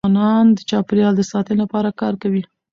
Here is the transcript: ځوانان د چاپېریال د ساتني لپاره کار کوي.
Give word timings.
ځوانان 0.03 0.45
د 0.57 0.59
چاپېریال 0.69 1.13
د 1.17 1.21
ساتني 1.31 1.57
لپاره 1.63 1.89
کار 2.01 2.13
کوي. 2.21 2.43